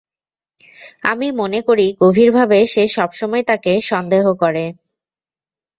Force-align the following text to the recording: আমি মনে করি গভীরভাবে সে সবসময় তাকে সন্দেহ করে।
আমি 1.03 1.27
মনে 1.31 1.59
করি 1.61 1.87
গভীরভাবে 2.01 2.59
সে 2.65 2.83
সবসময় 2.97 3.43
তাকে 3.43 3.71
সন্দেহ 3.81 4.25
করে। 4.41 4.65